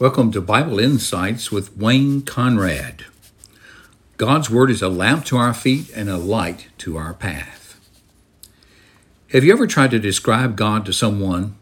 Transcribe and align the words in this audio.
Welcome 0.00 0.32
to 0.32 0.40
Bible 0.40 0.80
Insights 0.80 1.52
with 1.52 1.76
Wayne 1.76 2.22
Conrad. 2.22 3.04
God's 4.16 4.48
Word 4.48 4.70
is 4.70 4.80
a 4.80 4.88
lamp 4.88 5.26
to 5.26 5.36
our 5.36 5.52
feet 5.52 5.90
and 5.94 6.08
a 6.08 6.16
light 6.16 6.68
to 6.78 6.96
our 6.96 7.12
path. 7.12 7.78
Have 9.30 9.44
you 9.44 9.52
ever 9.52 9.66
tried 9.66 9.90
to 9.90 9.98
describe 9.98 10.56
God 10.56 10.86
to 10.86 10.94
someone? 10.94 11.54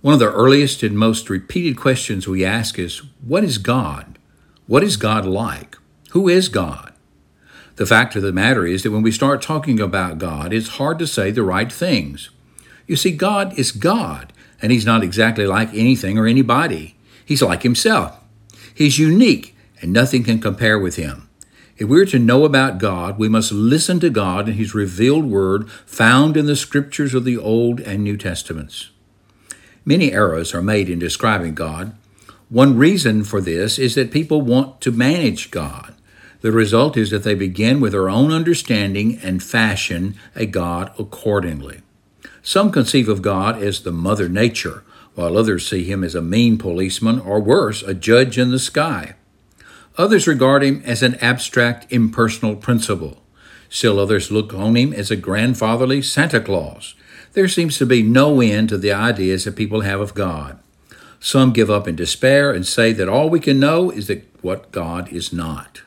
One 0.00 0.14
of 0.14 0.18
the 0.18 0.32
earliest 0.32 0.82
and 0.82 0.98
most 0.98 1.30
repeated 1.30 1.76
questions 1.76 2.26
we 2.26 2.44
ask 2.44 2.80
is 2.80 3.00
What 3.24 3.44
is 3.44 3.58
God? 3.58 4.18
What 4.66 4.82
is 4.82 4.96
God 4.96 5.24
like? 5.24 5.78
Who 6.10 6.28
is 6.28 6.48
God? 6.48 6.92
The 7.76 7.86
fact 7.86 8.16
of 8.16 8.22
the 8.22 8.32
matter 8.32 8.66
is 8.66 8.82
that 8.82 8.90
when 8.90 9.02
we 9.02 9.12
start 9.12 9.40
talking 9.40 9.78
about 9.78 10.18
God, 10.18 10.52
it's 10.52 10.78
hard 10.78 10.98
to 10.98 11.06
say 11.06 11.30
the 11.30 11.44
right 11.44 11.72
things. 11.72 12.30
You 12.88 12.96
see, 12.96 13.12
God 13.12 13.56
is 13.56 13.70
God, 13.70 14.32
and 14.60 14.72
He's 14.72 14.84
not 14.84 15.04
exactly 15.04 15.46
like 15.46 15.72
anything 15.72 16.18
or 16.18 16.26
anybody. 16.26 16.96
He's 17.24 17.42
like 17.42 17.62
himself. 17.62 18.18
He's 18.74 18.98
unique, 18.98 19.56
and 19.80 19.92
nothing 19.92 20.24
can 20.24 20.40
compare 20.40 20.78
with 20.78 20.96
him. 20.96 21.28
If 21.78 21.88
we're 21.88 22.06
to 22.06 22.18
know 22.18 22.44
about 22.44 22.78
God, 22.78 23.18
we 23.18 23.28
must 23.28 23.50
listen 23.50 23.98
to 24.00 24.10
God 24.10 24.46
and 24.46 24.56
His 24.56 24.74
revealed 24.74 25.24
word 25.24 25.70
found 25.70 26.36
in 26.36 26.46
the 26.46 26.54
scriptures 26.54 27.14
of 27.14 27.24
the 27.24 27.36
Old 27.38 27.80
and 27.80 28.04
New 28.04 28.16
Testaments. 28.16 28.90
Many 29.84 30.12
errors 30.12 30.54
are 30.54 30.62
made 30.62 30.88
in 30.88 30.98
describing 30.98 31.54
God. 31.54 31.96
One 32.48 32.76
reason 32.76 33.24
for 33.24 33.40
this 33.40 33.78
is 33.78 33.94
that 33.94 34.12
people 34.12 34.42
want 34.42 34.80
to 34.82 34.92
manage 34.92 35.50
God. 35.50 35.94
The 36.42 36.52
result 36.52 36.96
is 36.96 37.10
that 37.10 37.24
they 37.24 37.34
begin 37.34 37.80
with 37.80 37.92
their 37.92 38.10
own 38.10 38.32
understanding 38.32 39.18
and 39.22 39.42
fashion 39.42 40.14
a 40.36 40.46
God 40.46 40.92
accordingly. 40.98 41.80
Some 42.42 42.70
conceive 42.70 43.08
of 43.08 43.22
God 43.22 43.62
as 43.62 43.80
the 43.80 43.92
mother 43.92 44.28
nature, 44.28 44.84
while 45.14 45.36
others 45.36 45.68
see 45.68 45.84
him 45.84 46.02
as 46.02 46.14
a 46.14 46.22
mean 46.22 46.58
policeman 46.58 47.20
or 47.20 47.40
worse, 47.40 47.82
a 47.82 47.94
judge 47.94 48.38
in 48.38 48.50
the 48.50 48.58
sky. 48.58 49.14
Others 49.98 50.26
regard 50.26 50.62
him 50.62 50.82
as 50.86 51.02
an 51.02 51.16
abstract, 51.16 51.90
impersonal 51.92 52.56
principle. 52.56 53.22
Still 53.68 53.98
others 53.98 54.30
look 54.30 54.54
on 54.54 54.76
him 54.76 54.92
as 54.92 55.10
a 55.10 55.16
grandfatherly 55.16 56.00
Santa 56.02 56.40
Claus. 56.40 56.94
There 57.34 57.48
seems 57.48 57.78
to 57.78 57.86
be 57.86 58.02
no 58.02 58.40
end 58.40 58.70
to 58.70 58.78
the 58.78 58.92
ideas 58.92 59.44
that 59.44 59.56
people 59.56 59.82
have 59.82 60.00
of 60.00 60.14
God. 60.14 60.58
Some 61.20 61.52
give 61.52 61.70
up 61.70 61.86
in 61.86 61.94
despair 61.94 62.50
and 62.52 62.66
say 62.66 62.92
that 62.94 63.08
all 63.08 63.30
we 63.30 63.38
can 63.38 63.60
know 63.60 63.90
is 63.90 64.08
that 64.08 64.24
what 64.42 64.72
God 64.72 65.12
is 65.12 65.32
not. 65.32 65.82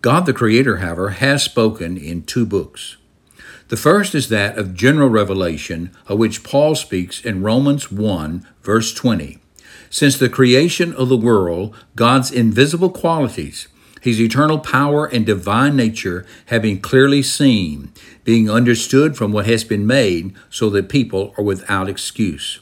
God 0.00 0.26
the 0.26 0.32
Creator, 0.32 0.76
however, 0.76 1.10
has 1.10 1.42
spoken 1.42 1.96
in 1.96 2.22
two 2.22 2.46
books. 2.46 2.97
The 3.68 3.76
first 3.76 4.14
is 4.14 4.30
that 4.30 4.56
of 4.56 4.74
general 4.74 5.10
revelation, 5.10 5.90
of 6.06 6.18
which 6.18 6.42
Paul 6.42 6.74
speaks 6.74 7.22
in 7.22 7.42
Romans 7.42 7.92
1, 7.92 8.46
verse 8.62 8.94
20. 8.94 9.38
Since 9.90 10.18
the 10.18 10.30
creation 10.30 10.94
of 10.94 11.10
the 11.10 11.16
world, 11.16 11.74
God's 11.94 12.30
invisible 12.30 12.88
qualities, 12.90 13.68
his 14.00 14.20
eternal 14.20 14.58
power 14.58 15.06
and 15.06 15.26
divine 15.26 15.76
nature 15.76 16.24
have 16.46 16.62
been 16.62 16.80
clearly 16.80 17.22
seen, 17.22 17.92
being 18.24 18.50
understood 18.50 19.16
from 19.16 19.32
what 19.32 19.46
has 19.46 19.64
been 19.64 19.86
made, 19.86 20.34
so 20.48 20.70
that 20.70 20.88
people 20.88 21.34
are 21.36 21.44
without 21.44 21.90
excuse. 21.90 22.60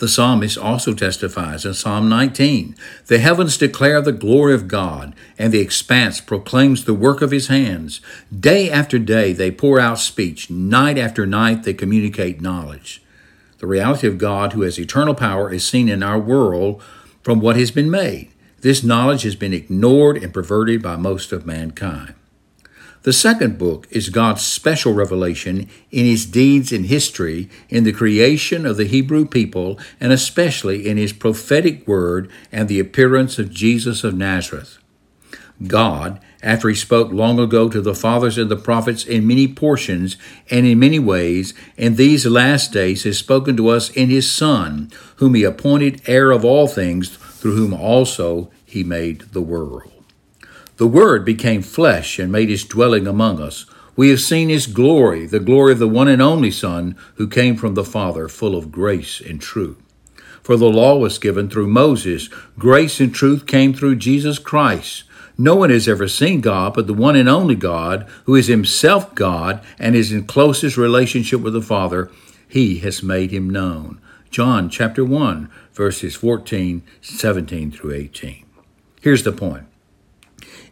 The 0.00 0.08
psalmist 0.08 0.56
also 0.56 0.94
testifies 0.94 1.66
in 1.66 1.74
Psalm 1.74 2.08
19 2.08 2.74
The 3.08 3.18
heavens 3.18 3.58
declare 3.58 4.00
the 4.00 4.12
glory 4.12 4.54
of 4.54 4.66
God, 4.66 5.14
and 5.38 5.52
the 5.52 5.60
expanse 5.60 6.22
proclaims 6.22 6.86
the 6.86 6.94
work 6.94 7.20
of 7.20 7.30
his 7.30 7.48
hands. 7.48 8.00
Day 8.34 8.70
after 8.70 8.98
day 8.98 9.34
they 9.34 9.50
pour 9.50 9.78
out 9.78 9.98
speech, 9.98 10.48
night 10.48 10.96
after 10.96 11.26
night 11.26 11.64
they 11.64 11.74
communicate 11.74 12.40
knowledge. 12.40 13.02
The 13.58 13.66
reality 13.66 14.06
of 14.06 14.16
God, 14.16 14.54
who 14.54 14.62
has 14.62 14.78
eternal 14.78 15.14
power, 15.14 15.52
is 15.52 15.68
seen 15.68 15.90
in 15.90 16.02
our 16.02 16.18
world 16.18 16.82
from 17.22 17.38
what 17.40 17.56
has 17.56 17.70
been 17.70 17.90
made. 17.90 18.30
This 18.62 18.82
knowledge 18.82 19.24
has 19.24 19.36
been 19.36 19.52
ignored 19.52 20.16
and 20.16 20.32
perverted 20.32 20.82
by 20.82 20.96
most 20.96 21.30
of 21.30 21.44
mankind. 21.44 22.14
The 23.02 23.12
second 23.14 23.56
book 23.56 23.86
is 23.90 24.10
God's 24.10 24.44
special 24.44 24.92
revelation 24.92 25.70
in 25.90 26.04
his 26.04 26.26
deeds 26.26 26.70
in 26.70 26.84
history, 26.84 27.48
in 27.70 27.84
the 27.84 27.92
creation 27.92 28.66
of 28.66 28.76
the 28.76 28.84
Hebrew 28.84 29.24
people, 29.24 29.78
and 29.98 30.12
especially 30.12 30.86
in 30.86 30.98
his 30.98 31.14
prophetic 31.14 31.88
word 31.88 32.30
and 32.52 32.68
the 32.68 32.78
appearance 32.78 33.38
of 33.38 33.50
Jesus 33.50 34.04
of 34.04 34.14
Nazareth. 34.14 34.76
God, 35.66 36.20
after 36.42 36.68
he 36.68 36.74
spoke 36.74 37.10
long 37.10 37.38
ago 37.38 37.70
to 37.70 37.80
the 37.80 37.94
fathers 37.94 38.36
and 38.36 38.50
the 38.50 38.56
prophets 38.56 39.04
in 39.04 39.26
many 39.26 39.48
portions 39.48 40.18
and 40.50 40.66
in 40.66 40.78
many 40.78 40.98
ways, 40.98 41.54
in 41.78 41.96
these 41.96 42.26
last 42.26 42.70
days 42.70 43.04
has 43.04 43.16
spoken 43.16 43.56
to 43.56 43.68
us 43.68 43.88
in 43.90 44.10
his 44.10 44.30
Son, 44.30 44.90
whom 45.16 45.34
he 45.34 45.44
appointed 45.44 46.02
heir 46.06 46.30
of 46.30 46.44
all 46.44 46.66
things, 46.66 47.16
through 47.16 47.56
whom 47.56 47.72
also 47.72 48.50
he 48.66 48.84
made 48.84 49.20
the 49.32 49.42
world. 49.42 49.99
The 50.80 50.86
Word 50.86 51.26
became 51.26 51.60
flesh 51.60 52.18
and 52.18 52.32
made 52.32 52.48
his 52.48 52.64
dwelling 52.64 53.06
among 53.06 53.38
us. 53.38 53.66
We 53.96 54.08
have 54.08 54.20
seen 54.22 54.48
his 54.48 54.66
glory, 54.66 55.26
the 55.26 55.38
glory 55.38 55.72
of 55.72 55.78
the 55.78 55.86
one 55.86 56.08
and 56.08 56.22
only 56.22 56.50
Son, 56.50 56.96
who 57.16 57.28
came 57.28 57.54
from 57.54 57.74
the 57.74 57.84
Father, 57.84 58.28
full 58.28 58.56
of 58.56 58.72
grace 58.72 59.20
and 59.20 59.42
truth. 59.42 59.76
For 60.42 60.56
the 60.56 60.70
law 60.70 60.96
was 60.96 61.18
given 61.18 61.50
through 61.50 61.66
Moses, 61.66 62.28
grace 62.58 62.98
and 62.98 63.14
truth 63.14 63.46
came 63.46 63.74
through 63.74 63.96
Jesus 63.96 64.38
Christ. 64.38 65.04
No 65.36 65.54
one 65.54 65.68
has 65.68 65.86
ever 65.86 66.08
seen 66.08 66.40
God 66.40 66.72
but 66.72 66.86
the 66.86 66.94
one 66.94 67.14
and 67.14 67.28
only 67.28 67.56
God, 67.56 68.08
who 68.24 68.34
is 68.34 68.46
himself 68.46 69.14
God 69.14 69.62
and 69.78 69.94
is 69.94 70.12
in 70.12 70.24
closest 70.24 70.78
relationship 70.78 71.42
with 71.42 71.52
the 71.52 71.60
Father. 71.60 72.10
He 72.48 72.78
has 72.78 73.02
made 73.02 73.32
him 73.32 73.50
known. 73.50 74.00
John 74.30 74.70
chapter 74.70 75.04
1, 75.04 75.50
verses 75.74 76.14
14, 76.14 76.82
17 77.02 77.70
through 77.70 77.92
18. 77.92 78.46
Here's 79.02 79.24
the 79.24 79.32
point. 79.32 79.66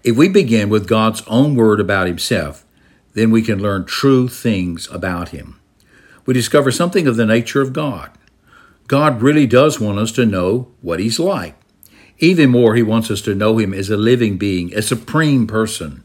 If 0.05 0.17
we 0.17 0.29
begin 0.29 0.69
with 0.69 0.89
God's 0.89 1.23
own 1.27 1.55
word 1.55 1.81
about 1.81 2.07
himself, 2.07 2.65
then 3.15 3.31
we 3.31 3.43
can 3.43 3.61
learn 3.61 3.85
true 3.85 4.29
things 4.29 4.89
about 4.91 5.31
him. 5.31 5.61
We 6.25 6.35
discover 6.35 6.71
something 6.71 7.07
of 7.07 7.17
the 7.17 7.27
nature 7.27 7.61
of 7.61 7.73
God. 7.73 8.11
God 8.87 9.23
really 9.23 9.47
does 9.47 9.81
want 9.81 9.99
us 9.99 10.13
to 10.13 10.27
know 10.27 10.69
what 10.81 11.01
he's 11.01 11.19
like. 11.19 11.55
Even 12.19 12.51
more, 12.51 12.75
he 12.75 12.83
wants 12.83 13.11
us 13.11 13.21
to 13.23 13.35
know 13.35 13.59
him 13.59 13.73
as 13.73 13.91
a 13.91 13.97
living 13.97 14.39
being, 14.39 14.75
a 14.75 14.83
supreme 14.83 15.47
person. 15.47 16.05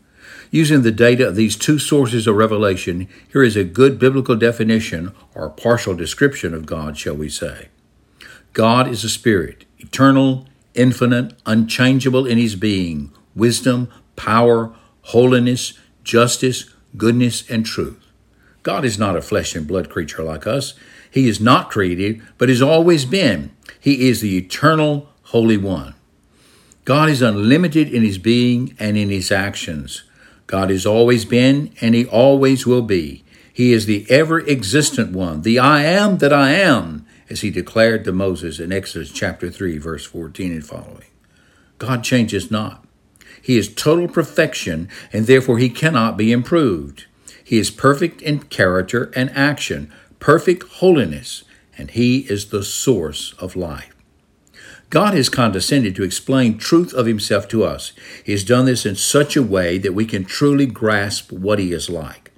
Using 0.52 0.84
the 0.84 0.92
data 0.92 1.28
of 1.28 1.36
these 1.36 1.56
two 1.56 1.80
sources 1.80 2.28
of 2.28 2.36
revelation, 2.36 3.08
here 3.32 3.42
is 3.42 3.56
a 3.56 3.64
good 3.64 3.98
biblical 3.98 4.36
definition 4.36 5.12
or 5.34 5.50
partial 5.50 5.96
description 5.96 6.54
of 6.54 6.66
God, 6.66 6.98
shall 6.98 7.16
we 7.16 7.30
say. 7.30 7.70
God 8.54 8.88
is 8.88 9.04
a 9.04 9.10
spirit, 9.10 9.66
eternal, 9.80 10.46
infinite, 10.76 11.34
unchangeable 11.46 12.28
in 12.28 12.38
his 12.38 12.56
being, 12.56 13.12
wisdom, 13.36 13.90
power, 14.16 14.74
holiness, 15.04 15.80
justice, 16.04 16.74
goodness, 16.98 17.50
and 17.50 17.66
truth. 17.66 18.00
God 18.64 18.86
is 18.86 18.98
not 18.98 19.16
a 19.16 19.22
flesh 19.22 19.56
and 19.56 19.68
blood 19.68 19.90
creature 19.90 20.24
like 20.24 20.48
us. 20.48 20.74
He 21.12 21.28
is 21.28 21.40
not 21.40 21.70
created, 21.70 22.22
but 22.38 22.50
has 22.50 22.62
always 22.62 23.06
been. 23.06 23.52
He 23.80 24.08
is 24.08 24.22
the 24.22 24.38
eternal 24.38 25.10
Holy 25.24 25.58
One. 25.58 25.94
God 26.86 27.10
is 27.10 27.22
unlimited 27.22 27.94
in 27.94 28.04
his 28.04 28.18
being 28.18 28.76
and 28.80 28.98
in 28.98 29.10
his 29.10 29.32
actions. 29.32 30.04
God 30.48 30.70
has 30.70 30.86
always 30.86 31.24
been 31.24 31.74
and 31.82 31.96
he 31.96 32.06
always 32.06 32.66
will 32.66 32.82
be. 32.82 33.24
He 33.54 33.72
is 33.72 33.86
the 33.86 34.06
ever 34.10 34.40
existent 34.40 35.12
one, 35.12 35.44
the 35.44 35.60
I 35.60 35.84
am 35.84 36.18
that 36.18 36.34
I 36.34 36.52
am, 36.52 37.06
as 37.30 37.42
he 37.42 37.52
declared 37.52 38.04
to 38.06 38.12
Moses 38.12 38.60
in 38.60 38.72
Exodus 38.72 39.12
chapter 39.12 39.50
3, 39.50 39.78
verse 39.78 40.06
14 40.06 40.52
and 40.52 40.66
following. 40.66 41.06
God 41.78 42.04
changes 42.04 42.50
not. 42.50 42.84
He 43.42 43.58
is 43.58 43.74
total 43.74 44.08
perfection, 44.08 44.90
and 45.12 45.26
therefore 45.26 45.58
he 45.58 45.70
cannot 45.70 46.18
be 46.18 46.32
improved. 46.32 47.06
He 47.44 47.58
is 47.58 47.72
perfect 47.72 48.22
in 48.22 48.40
character 48.40 49.12
and 49.16 49.30
action, 49.32 49.94
perfect 50.20 50.64
holiness, 50.64 51.44
and 51.78 51.92
he 51.92 52.20
is 52.30 52.50
the 52.50 52.64
source 52.64 53.34
of 53.40 53.56
life. 53.56 53.94
God 54.90 55.16
has 55.16 55.28
condescended 55.28 55.96
to 55.96 56.04
explain 56.04 56.58
truth 56.58 56.94
of 56.94 57.08
himself 57.08 57.48
to 57.48 57.64
us. 57.64 57.94
He 58.24 58.32
has 58.32 58.44
done 58.44 58.66
this 58.66 58.86
in 58.86 58.96
such 58.96 59.36
a 59.36 59.42
way 59.42 59.80
that 59.80 59.94
we 59.94 60.06
can 60.06 60.24
truly 60.24 60.68
grasp 60.68 61.32
what 61.32 61.58
he 61.58 61.74
is 61.74 61.90
like. 61.90 62.32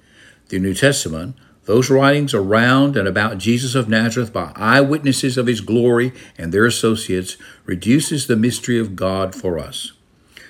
The 0.48 0.58
New 0.58 0.72
Testament, 0.72 1.36
those 1.66 1.90
writings 1.90 2.32
around 2.32 2.96
and 2.96 3.06
about 3.06 3.38
Jesus 3.38 3.74
of 3.74 3.88
Nazareth 3.88 4.32
by 4.32 4.52
eyewitnesses 4.56 5.36
of 5.36 5.48
his 5.48 5.60
glory 5.60 6.12
and 6.38 6.50
their 6.50 6.64
associates, 6.64 7.36
reduces 7.66 8.26
the 8.26 8.36
mystery 8.36 8.78
of 8.78 8.96
God 8.96 9.34
for 9.34 9.58
us. 9.58 9.92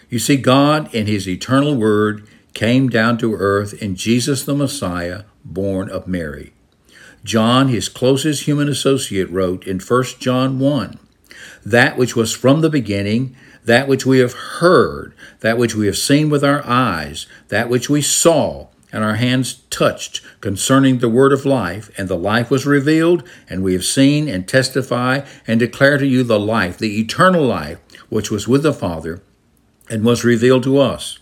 You 0.09 0.19
see, 0.19 0.37
God, 0.37 0.95
in 0.95 1.07
His 1.07 1.29
eternal 1.29 1.75
Word, 1.75 2.27
came 2.55 2.89
down 2.89 3.19
to 3.19 3.35
earth 3.35 3.75
in 3.83 3.97
Jesus 3.97 4.45
the 4.45 4.55
Messiah, 4.55 5.25
born 5.45 5.91
of 5.91 6.09
Mary. 6.09 6.53
John, 7.25 7.69
his 7.69 7.89
closest 7.89 8.45
human 8.45 8.69
associate, 8.69 9.29
wrote 9.31 9.67
in 9.67 9.81
1 9.81 10.05
John 10.21 10.59
1 10.61 10.99
That 11.65 11.99
which 11.99 12.15
was 12.15 12.33
from 12.33 12.61
the 12.61 12.71
beginning, 12.71 13.37
that 13.65 13.89
which 13.89 14.07
we 14.07 14.21
have 14.21 14.33
heard, 14.33 15.13
that 15.41 15.59
which 15.59 15.75
we 15.75 15.87
have 15.87 15.99
seen 15.99 16.31
with 16.31 16.45
our 16.45 16.65
eyes, 16.65 17.27
that 17.49 17.69
which 17.69 17.91
we 17.91 18.01
saw, 18.01 18.69
and 18.93 19.03
our 19.03 19.17
hands 19.17 19.65
touched 19.71 20.23
concerning 20.41 20.99
the 20.99 21.09
word 21.09 21.33
of 21.33 21.45
life, 21.45 21.91
and 21.99 22.09
the 22.09 22.17
life 22.17 22.49
was 22.49 22.65
revealed, 22.65 23.29
and 23.51 23.65
we 23.65 23.73
have 23.73 23.85
seen 23.85 24.29
and 24.29 24.47
testify 24.47 25.27
and 25.49 25.59
declare 25.59 25.99
to 25.99 26.07
you 26.07 26.23
the 26.23 26.39
life, 26.39 26.79
the 26.79 27.01
eternal 27.01 27.45
life, 27.45 27.81
which 28.09 28.31
was 28.31 28.47
with 28.47 28.63
the 28.63 28.73
Father 28.73 29.21
and 29.89 30.05
was 30.05 30.25
revealed 30.25 30.63
to 30.65 30.79
us. 30.79 31.19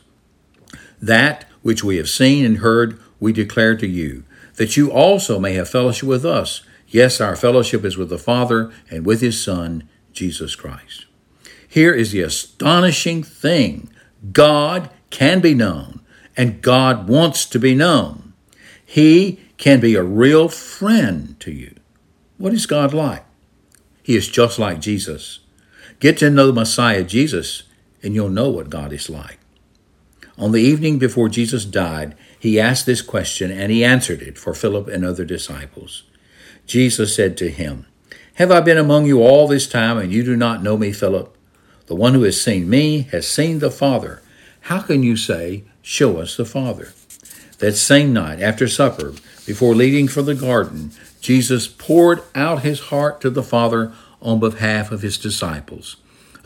That 1.00 1.46
which 1.62 1.82
we 1.82 1.96
have 1.96 2.08
seen 2.08 2.44
and 2.44 2.58
heard, 2.58 3.00
we 3.20 3.32
declare 3.32 3.76
to 3.76 3.86
you, 3.86 4.24
that 4.56 4.76
you 4.76 4.90
also 4.90 5.38
may 5.38 5.54
have 5.54 5.68
fellowship 5.68 6.08
with 6.08 6.24
us. 6.24 6.62
Yes, 6.88 7.20
our 7.20 7.36
fellowship 7.36 7.84
is 7.84 7.96
with 7.96 8.08
the 8.08 8.18
Father 8.18 8.72
and 8.90 9.04
with 9.04 9.20
his 9.20 9.42
Son, 9.42 9.88
Jesus 10.12 10.54
Christ. 10.54 11.06
Here 11.66 11.92
is 11.92 12.12
the 12.12 12.20
astonishing 12.20 13.22
thing 13.22 13.90
God 14.32 14.90
can 15.10 15.40
be 15.40 15.54
known 15.54 16.00
and 16.36 16.62
God 16.62 17.08
wants 17.08 17.46
to 17.46 17.58
be 17.58 17.74
known. 17.74 18.32
He 18.84 19.40
can 19.56 19.80
be 19.80 19.94
a 19.94 20.02
real 20.02 20.48
friend 20.48 21.38
to 21.40 21.50
you. 21.50 21.74
What 22.38 22.52
is 22.52 22.66
God 22.66 22.94
like? 22.94 23.24
He 24.02 24.16
is 24.16 24.28
just 24.28 24.58
like 24.58 24.80
Jesus. 24.80 25.40
Get 25.98 26.18
to 26.18 26.30
know 26.30 26.48
the 26.48 26.52
Messiah 26.52 27.02
Jesus, 27.02 27.63
and 28.04 28.14
you'll 28.14 28.28
know 28.28 28.50
what 28.50 28.70
God 28.70 28.92
is 28.92 29.10
like. 29.10 29.38
On 30.36 30.52
the 30.52 30.60
evening 30.60 30.98
before 30.98 31.28
Jesus 31.28 31.64
died, 31.64 32.16
he 32.38 32.60
asked 32.60 32.86
this 32.86 33.02
question, 33.02 33.50
and 33.50 33.72
he 33.72 33.84
answered 33.84 34.20
it 34.20 34.36
for 34.36 34.52
Philip 34.52 34.88
and 34.88 35.04
other 35.04 35.24
disciples. 35.24 36.02
Jesus 36.66 37.14
said 37.14 37.36
to 37.38 37.50
him, 37.50 37.86
Have 38.34 38.50
I 38.50 38.60
been 38.60 38.78
among 38.78 39.06
you 39.06 39.22
all 39.22 39.46
this 39.46 39.68
time, 39.68 39.96
and 39.96 40.12
you 40.12 40.22
do 40.22 40.36
not 40.36 40.62
know 40.62 40.76
me, 40.76 40.92
Philip? 40.92 41.36
The 41.86 41.94
one 41.94 42.14
who 42.14 42.22
has 42.22 42.40
seen 42.40 42.68
me 42.68 43.02
has 43.12 43.26
seen 43.28 43.60
the 43.60 43.70
Father. 43.70 44.22
How 44.62 44.80
can 44.80 45.02
you 45.02 45.16
say, 45.16 45.64
Show 45.82 46.18
us 46.18 46.36
the 46.36 46.44
Father. 46.44 46.92
That 47.58 47.74
same 47.74 48.12
night, 48.12 48.40
after 48.40 48.66
supper, 48.66 49.12
before 49.46 49.74
leaving 49.74 50.08
for 50.08 50.22
the 50.22 50.34
garden, 50.34 50.90
Jesus 51.20 51.68
poured 51.68 52.22
out 52.34 52.62
his 52.62 52.80
heart 52.80 53.20
to 53.20 53.30
the 53.30 53.42
Father 53.42 53.92
on 54.20 54.40
behalf 54.40 54.90
of 54.90 55.02
his 55.02 55.18
disciples. 55.18 55.96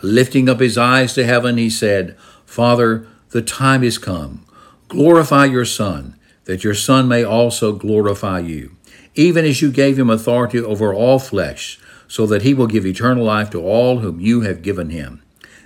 Lifting 0.03 0.49
up 0.49 0.61
his 0.61 0.79
eyes 0.79 1.15
to 1.15 1.25
heaven, 1.25 1.57
he 1.57 1.71
said, 1.71 2.17
Father, 2.45 3.07
the 3.31 3.43
time 3.43 3.83
is 3.83 3.99
come. 3.99 4.45
Glorify 4.89 5.45
your 5.47 5.65
Son, 5.65 6.19
that 6.45 6.65
your 6.65 6.75
Son 6.75 7.09
may 7.09 7.25
also 7.25 7.73
glorify 7.73 8.39
you, 8.39 8.77
even 9.15 9.45
as 9.45 9.61
you 9.61 9.71
gave 9.71 9.99
him 9.99 10.09
authority 10.09 10.59
over 10.59 10.95
all 10.95 11.19
flesh, 11.19 11.79
so 12.07 12.27
that 12.27 12.43
he 12.43 12.55
will 12.55 12.67
give 12.67 12.87
eternal 12.87 13.25
life 13.25 13.51
to 13.51 13.63
all 13.63 13.99
whom 13.99 14.21
you 14.21 14.43
have 14.43 14.63
given 14.63 14.91
him. 14.91 15.23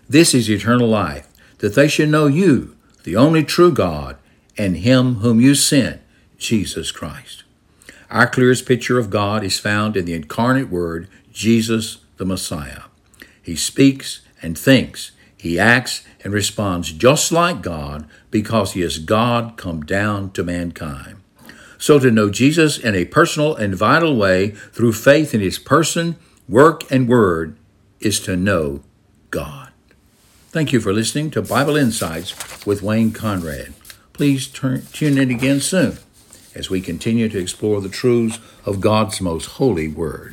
This 0.09 0.35
is 0.35 0.51
eternal 0.51 0.89
life, 0.89 1.29
that 1.59 1.75
they 1.75 1.89
should 1.89 2.09
know 2.09 2.27
you, 2.27 2.77
the 3.05 3.17
only 3.17 3.45
true 3.45 3.73
God, 3.73 4.17
and 4.59 4.77
Him 4.79 5.17
whom 5.17 5.41
you 5.41 5.55
sent, 5.55 6.01
Jesus 6.39 6.91
Christ. 6.93 7.45
Our 8.11 8.27
clearest 8.27 8.67
picture 8.67 8.99
of 8.99 9.11
God 9.11 9.43
is 9.43 9.59
found 9.59 9.97
in 9.97 10.05
the 10.05 10.15
incarnate 10.15 10.69
Word, 10.69 11.09
Jesus 11.33 11.99
the 12.17 12.25
Messiah. 12.25 12.83
He 13.43 13.57
speaks 13.57 14.22
and 14.43 14.59
thinks, 14.59 15.13
he 15.37 15.59
acts 15.59 16.05
and 16.23 16.33
responds 16.33 16.93
just 16.93 17.33
like 17.33 17.63
God 17.63 18.07
because 18.31 18.73
he 18.73 18.83
is 18.83 18.99
God 18.99 19.57
come 19.57 19.83
down 19.83 20.31
to 20.33 20.45
mankind. 20.45 21.17
So 21.79 21.99
to 21.99 22.13
know 22.13 22.31
Jesus 22.31 22.79
in 22.79 22.95
a 22.95 23.07
personal 23.07 23.57
and 23.57 23.75
vital 23.75 24.17
way 24.17 24.51
through 24.51 24.93
faith 24.93 25.35
in 25.35 25.41
his 25.41 25.59
person, 25.59 26.15
work, 26.49 26.89
and 26.93 27.09
word 27.09 27.57
is 27.99 28.21
to 28.21 28.37
know 28.37 28.85
God. 29.31 29.73
Thank 30.51 30.73
you 30.73 30.79
for 30.79 30.93
listening 30.93 31.33
to 31.33 31.43
Bible 31.43 31.77
Insights 31.77 32.65
with 32.65 32.83
Wayne 32.83 33.11
Conrad. 33.11 33.75
Please 34.13 34.47
turn, 34.47 34.87
tune 34.93 35.19
in 35.19 35.31
again 35.31 35.61
soon 35.61 35.99
as 36.55 36.71
we 36.71 36.81
continue 36.81 37.29
to 37.29 37.39
explore 37.41 37.81
the 37.81 37.89
truths 37.89 38.39
of 38.65 38.81
God's 38.81 39.21
most 39.21 39.47
holy 39.47 39.89
word. 39.89 40.31